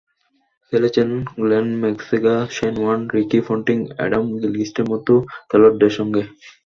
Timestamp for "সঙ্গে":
5.97-6.21